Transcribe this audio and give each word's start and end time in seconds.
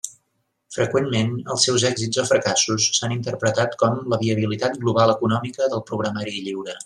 Freqüentment, 0.75 1.35
els 1.55 1.65
seus 1.69 1.83
èxits 1.89 2.21
o 2.23 2.25
fracassos 2.31 2.87
s'han 2.97 3.13
interpretat 3.17 3.77
com 3.85 4.01
la 4.15 4.21
viabilitat 4.23 4.81
global 4.87 5.15
econòmica 5.17 5.71
del 5.75 5.89
programari 5.93 6.39
lliure. 6.49 6.77